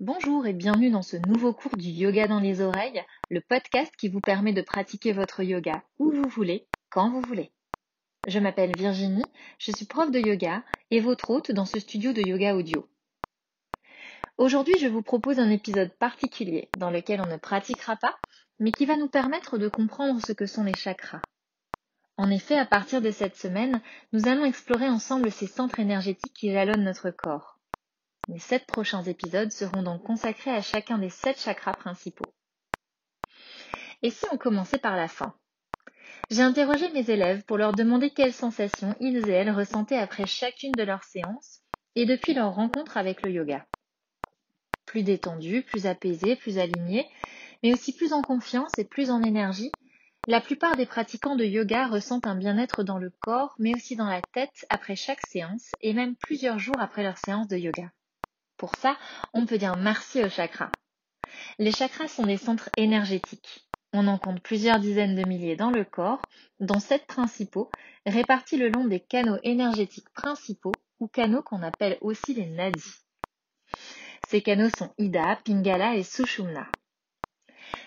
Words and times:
Bonjour 0.00 0.46
et 0.46 0.54
bienvenue 0.54 0.90
dans 0.90 1.02
ce 1.02 1.18
nouveau 1.18 1.52
cours 1.52 1.76
du 1.76 1.90
yoga 1.90 2.26
dans 2.26 2.40
les 2.40 2.62
oreilles, 2.62 3.04
le 3.28 3.42
podcast 3.42 3.92
qui 3.98 4.08
vous 4.08 4.22
permet 4.22 4.54
de 4.54 4.62
pratiquer 4.62 5.12
votre 5.12 5.42
yoga 5.42 5.82
où 5.98 6.10
vous 6.10 6.26
voulez, 6.26 6.66
quand 6.88 7.10
vous 7.10 7.20
voulez. 7.20 7.52
Je 8.26 8.38
m'appelle 8.38 8.74
Virginie, 8.74 9.26
je 9.58 9.72
suis 9.72 9.84
prof 9.84 10.10
de 10.10 10.18
yoga 10.18 10.64
et 10.90 11.00
votre 11.00 11.28
hôte 11.28 11.52
dans 11.52 11.66
ce 11.66 11.78
studio 11.78 12.14
de 12.14 12.22
yoga 12.22 12.56
audio. 12.56 12.88
Aujourd'hui, 14.38 14.72
je 14.80 14.86
vous 14.86 15.02
propose 15.02 15.38
un 15.38 15.50
épisode 15.50 15.92
particulier 15.98 16.70
dans 16.78 16.90
lequel 16.90 17.20
on 17.20 17.26
ne 17.26 17.36
pratiquera 17.36 17.96
pas, 17.96 18.16
mais 18.58 18.72
qui 18.72 18.86
va 18.86 18.96
nous 18.96 19.08
permettre 19.08 19.58
de 19.58 19.68
comprendre 19.68 20.24
ce 20.24 20.32
que 20.32 20.46
sont 20.46 20.64
les 20.64 20.72
chakras. 20.72 21.20
En 22.16 22.30
effet, 22.30 22.56
à 22.56 22.64
partir 22.64 23.02
de 23.02 23.10
cette 23.10 23.36
semaine, 23.36 23.82
nous 24.14 24.28
allons 24.28 24.46
explorer 24.46 24.88
ensemble 24.88 25.30
ces 25.30 25.46
centres 25.46 25.78
énergétiques 25.78 26.32
qui 26.32 26.50
jalonnent 26.50 26.84
notre 26.84 27.10
corps. 27.10 27.59
Les 28.32 28.38
sept 28.38 28.64
prochains 28.64 29.02
épisodes 29.02 29.50
seront 29.50 29.82
donc 29.82 30.04
consacrés 30.04 30.52
à 30.52 30.62
chacun 30.62 30.98
des 30.98 31.10
sept 31.10 31.40
chakras 31.40 31.74
principaux. 31.74 32.32
Et 34.02 34.10
si 34.10 34.24
on 34.30 34.38
commençait 34.38 34.78
par 34.78 34.94
la 34.94 35.08
fin? 35.08 35.34
J'ai 36.30 36.42
interrogé 36.42 36.88
mes 36.92 37.10
élèves 37.10 37.42
pour 37.42 37.58
leur 37.58 37.74
demander 37.74 38.10
quelles 38.10 38.32
sensations 38.32 38.94
ils 39.00 39.28
et 39.28 39.32
elles 39.32 39.50
ressentaient 39.50 39.98
après 39.98 40.26
chacune 40.26 40.76
de 40.76 40.84
leurs 40.84 41.02
séances 41.02 41.62
et 41.96 42.06
depuis 42.06 42.32
leur 42.32 42.54
rencontre 42.54 42.96
avec 42.96 43.24
le 43.24 43.32
yoga. 43.32 43.66
Plus 44.86 45.02
détendus, 45.02 45.62
plus 45.62 45.86
apaisés, 45.86 46.36
plus 46.36 46.58
alignés, 46.58 47.08
mais 47.64 47.72
aussi 47.72 47.92
plus 47.96 48.12
en 48.12 48.22
confiance 48.22 48.78
et 48.78 48.84
plus 48.84 49.10
en 49.10 49.22
énergie, 49.22 49.76
la 50.28 50.40
plupart 50.40 50.76
des 50.76 50.86
pratiquants 50.86 51.34
de 51.34 51.44
yoga 51.44 51.88
ressentent 51.88 52.28
un 52.28 52.36
bien-être 52.36 52.84
dans 52.84 52.98
le 52.98 53.10
corps, 53.10 53.56
mais 53.58 53.74
aussi 53.74 53.96
dans 53.96 54.08
la 54.08 54.22
tête 54.22 54.66
après 54.68 54.94
chaque 54.94 55.20
séance 55.22 55.74
et 55.80 55.94
même 55.94 56.14
plusieurs 56.14 56.60
jours 56.60 56.80
après 56.80 57.02
leur 57.02 57.18
séance 57.18 57.48
de 57.48 57.56
yoga. 57.56 57.90
Pour 58.60 58.76
ça, 58.76 58.98
on 59.32 59.46
peut 59.46 59.56
dire 59.56 59.78
merci 59.78 60.22
aux 60.22 60.28
chakras. 60.28 60.70
Les 61.58 61.72
chakras 61.72 62.08
sont 62.08 62.26
des 62.26 62.36
centres 62.36 62.68
énergétiques. 62.76 63.66
On 63.94 64.06
en 64.06 64.18
compte 64.18 64.42
plusieurs 64.42 64.80
dizaines 64.80 65.16
de 65.16 65.26
milliers 65.26 65.56
dans 65.56 65.70
le 65.70 65.82
corps, 65.82 66.20
dont 66.60 66.78
sept 66.78 67.06
principaux, 67.06 67.70
répartis 68.04 68.58
le 68.58 68.68
long 68.68 68.84
des 68.84 69.00
canaux 69.00 69.38
énergétiques 69.44 70.10
principaux 70.10 70.74
ou 70.98 71.08
canaux 71.08 71.40
qu'on 71.40 71.62
appelle 71.62 71.96
aussi 72.02 72.34
les 72.34 72.44
nadis. 72.44 73.00
Ces 74.28 74.42
canaux 74.42 74.68
sont 74.68 74.92
Ida, 74.98 75.40
Pingala 75.42 75.96
et 75.96 76.02
Sushumna. 76.02 76.66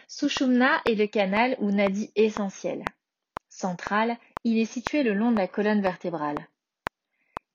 Sushumna 0.07 0.81
est 0.85 0.95
le 0.95 1.05
canal 1.05 1.55
ou 1.59 1.69
nadi 1.69 2.11
essentiel. 2.15 2.83
Central, 3.47 4.17
il 4.43 4.57
est 4.57 4.65
situé 4.65 5.03
le 5.03 5.13
long 5.13 5.31
de 5.31 5.37
la 5.37 5.47
colonne 5.47 5.83
vertébrale. 5.83 6.47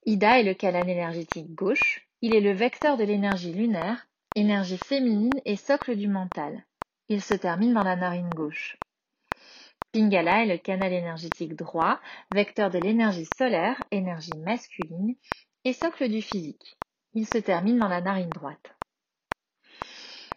Ida 0.06 0.38
est 0.38 0.44
le 0.44 0.54
canal 0.54 0.88
énergétique 0.88 1.52
gauche, 1.52 2.07
il 2.20 2.34
est 2.34 2.40
le 2.40 2.52
vecteur 2.52 2.96
de 2.96 3.04
l'énergie 3.04 3.52
lunaire, 3.52 4.08
énergie 4.34 4.78
féminine 4.78 5.40
et 5.44 5.56
socle 5.56 5.94
du 5.94 6.08
mental. 6.08 6.64
Il 7.08 7.22
se 7.22 7.34
termine 7.34 7.74
dans 7.74 7.84
la 7.84 7.96
narine 7.96 8.30
gauche. 8.30 8.76
Pingala 9.92 10.42
est 10.42 10.48
le 10.48 10.58
canal 10.58 10.92
énergétique 10.92 11.54
droit, 11.54 12.00
vecteur 12.30 12.70
de 12.70 12.78
l'énergie 12.78 13.24
solaire, 13.24 13.82
énergie 13.90 14.36
masculine, 14.36 15.14
et 15.64 15.72
socle 15.72 16.08
du 16.08 16.20
physique. 16.20 16.76
Il 17.14 17.26
se 17.26 17.38
termine 17.38 17.78
dans 17.78 17.88
la 17.88 18.00
narine 18.00 18.28
droite. 18.28 18.74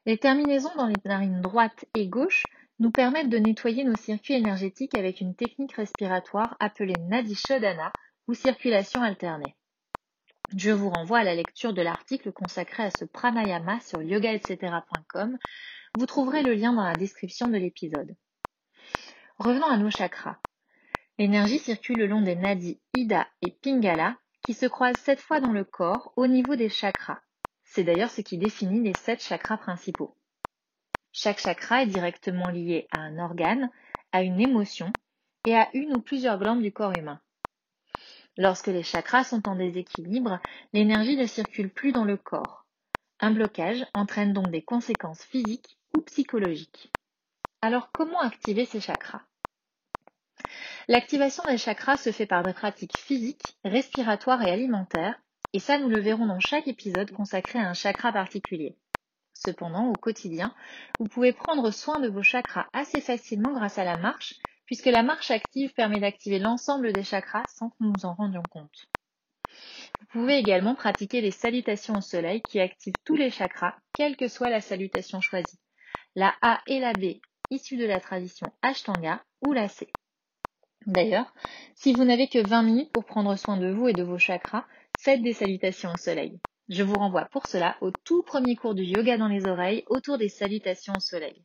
Les 0.06 0.18
terminaisons 0.18 0.74
dans 0.78 0.88
les 0.88 0.96
narines 1.04 1.42
droite 1.42 1.86
et 1.96 2.08
gauche 2.08 2.48
nous 2.80 2.92
permettent 2.92 3.30
de 3.30 3.38
nettoyer 3.38 3.84
nos 3.84 3.96
circuits 3.96 4.36
énergétiques 4.36 4.96
avec 4.96 5.20
une 5.20 5.36
technique 5.36 5.74
respiratoire 5.74 6.56
appelée 6.60 6.96
Nadi 7.10 7.36
Shodhana 7.36 7.92
ou 8.28 8.34
circulation 8.34 9.02
alternée. 9.02 9.56
Je 10.58 10.72
vous 10.72 10.90
renvoie 10.90 11.20
à 11.20 11.24
la 11.24 11.34
lecture 11.34 11.72
de 11.72 11.82
l'article 11.82 12.34
consacré 12.34 12.84
à 12.84 12.92
ce 12.92 13.06
pranayama 13.06 13.80
sur 13.80 14.02
yoga-etc.com. 14.02 15.38
Vous 15.98 16.06
trouverez 16.06 16.44
le 16.44 16.54
lien 16.54 16.74
dans 16.74 16.84
la 16.84 16.96
description 16.96 17.48
de 17.48 17.58
l'épisode. 17.58 18.16
Revenons 19.38 19.68
à 19.68 19.78
nos 19.78 19.90
chakras. 19.90 20.40
L'énergie 21.18 21.60
circule 21.60 22.00
le 22.00 22.08
long 22.08 22.22
des 22.22 22.36
nadis 22.36 22.82
Ida 22.96 23.28
et 23.42 23.52
Pingala 23.52 24.18
qui 24.44 24.54
se 24.54 24.66
croisent 24.66 25.00
sept 25.00 25.22
fois 25.22 25.40
dans 25.40 25.54
le 25.54 25.64
corps 25.64 26.12
au 26.18 26.28
niveau 26.28 26.58
des 26.58 26.70
chakras. 26.70 27.22
C'est 27.64 27.86
d'ailleurs 27.86 28.12
ce 28.12 28.22
qui 28.22 28.38
définit 28.38 28.82
les 28.82 28.94
sept 28.96 29.24
chakras 29.24 29.58
principaux. 29.58 30.18
Chaque 31.14 31.40
chakra 31.40 31.84
est 31.84 31.88
directement 31.88 32.50
lié 32.50 32.88
à 32.92 33.00
un 33.00 33.20
organe, 33.20 33.70
à 34.12 34.22
une 34.22 34.42
émotion 34.42 34.92
et 35.46 35.56
à 35.56 35.70
une 35.74 35.96
ou 35.96 36.02
plusieurs 36.02 36.40
glandes 36.40 36.62
du 36.62 36.74
corps 36.74 36.98
humain. 36.98 37.22
Lorsque 38.38 38.68
les 38.68 38.84
chakras 38.84 39.26
sont 39.26 39.48
en 39.48 39.56
déséquilibre, 39.56 40.40
l'énergie 40.74 41.18
ne 41.18 41.26
circule 41.26 41.70
plus 41.70 41.92
dans 41.92 42.06
le 42.06 42.18
corps. 42.18 42.66
Un 43.20 43.32
blocage 43.32 43.86
entraîne 43.94 44.34
donc 44.34 44.50
des 44.50 44.62
conséquences 44.62 45.24
physiques 45.24 45.78
ou 45.94 46.02
psychologiques. 46.02 46.94
Alors 47.62 47.92
comment 47.92 48.20
activer 48.20 48.66
ces 48.66 48.80
chakras? 48.80 49.22
L'activation 50.88 51.44
des 51.46 51.58
chakras 51.58 51.98
se 51.98 52.12
fait 52.12 52.26
par 52.26 52.44
des 52.44 52.54
pratiques 52.54 52.98
physiques, 52.98 53.58
respiratoires 53.64 54.42
et 54.42 54.50
alimentaires, 54.50 55.22
et 55.54 55.60
ça 55.60 55.78
nous 55.78 55.90
le 55.90 56.00
verrons 56.00 56.26
dans 56.26 56.40
chaque 56.40 56.68
épisode 56.68 57.12
consacré 57.12 57.60
à 57.60 57.70
un 57.70 57.74
chakra 57.74 58.12
particulier. 58.12 58.78
Cependant, 59.34 59.88
au 59.88 59.94
quotidien, 59.94 60.56
vous 61.00 61.08
pouvez 61.08 61.34
prendre 61.34 61.72
soin 61.72 62.00
de 62.00 62.08
vos 62.08 62.24
chakras 62.24 62.68
assez 62.74 63.02
facilement 63.02 63.54
grâce 63.54 63.78
à 63.78 63.84
la 63.84 63.98
marche 63.98 64.36
puisque 64.72 64.86
la 64.86 65.04
marche 65.04 65.32
active 65.32 65.74
permet 65.74 66.00
d'activer 66.00 66.40
l'ensemble 66.40 66.94
des 66.94 67.04
chakras 67.04 67.44
sans 67.50 67.72
que 67.72 67.76
nous 67.82 67.92
nous 67.92 68.06
en 68.06 68.14
rendions 68.14 68.42
compte. 68.50 68.88
Vous 70.00 70.06
pouvez 70.14 70.38
également 70.38 70.76
pratiquer 70.76 71.20
les 71.20 71.32
salutations 71.32 71.98
au 71.98 72.02
soleil 72.02 72.42
qui 72.42 72.62
activent 72.62 72.96
tous 73.04 73.18
les 73.18 73.32
chakras, 73.32 73.76
quelle 73.94 74.16
que 74.16 74.30
soit 74.30 74.50
la 74.50 74.62
salutation 74.62 75.20
choisie. 75.20 75.60
La 76.16 76.34
A 76.42 76.62
et 76.68 76.80
la 76.80 76.94
B 76.94 77.20
issues 77.50 77.76
de 77.76 77.86
la 77.86 78.00
tradition 78.00 78.50
Ashtanga 78.62 79.22
ou 79.42 79.52
la 79.52 79.68
C. 79.68 79.90
D'ailleurs, 80.86 81.34
si 81.76 81.92
vous 81.92 82.06
n'avez 82.06 82.30
que 82.30 82.40
20 82.40 82.64
minutes 82.64 82.94
pour 82.94 83.04
prendre 83.04 83.36
soin 83.36 83.58
de 83.58 83.70
vous 83.70 83.90
et 83.90 83.94
de 83.94 84.04
vos 84.04 84.20
chakras, 84.20 84.66
faites 84.98 85.22
des 85.22 85.34
salutations 85.34 85.92
au 85.92 85.98
soleil. 85.98 86.40
Je 86.70 86.84
vous 86.84 86.96
renvoie 86.96 87.26
pour 87.26 87.46
cela 87.46 87.76
au 87.82 87.92
tout 87.92 88.24
premier 88.24 88.56
cours 88.56 88.74
du 88.74 88.84
yoga 88.84 89.18
dans 89.18 89.28
les 89.28 89.48
oreilles 89.48 89.84
autour 89.88 90.18
des 90.18 90.30
salutations 90.30 90.94
au 90.96 91.02
soleil. 91.02 91.42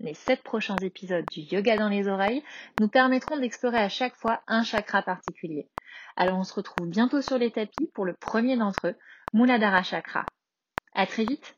Les 0.00 0.14
sept 0.14 0.42
prochains 0.42 0.78
épisodes 0.78 1.26
du 1.28 1.40
Yoga 1.40 1.78
dans 1.78 1.88
les 1.88 2.08
oreilles 2.08 2.44
nous 2.78 2.88
permettront 2.88 3.38
d'explorer 3.38 3.78
à 3.78 3.88
chaque 3.88 4.16
fois 4.16 4.42
un 4.46 4.62
chakra 4.62 5.02
particulier. 5.02 5.68
Alors 6.16 6.38
on 6.38 6.44
se 6.44 6.54
retrouve 6.54 6.88
bientôt 6.88 7.22
sur 7.22 7.38
les 7.38 7.50
tapis 7.50 7.90
pour 7.94 8.04
le 8.04 8.14
premier 8.14 8.56
d'entre 8.56 8.88
eux, 8.88 8.96
Muladhara 9.32 9.82
Chakra. 9.82 10.28
À 10.94 11.06
très 11.06 11.24
vite! 11.24 11.56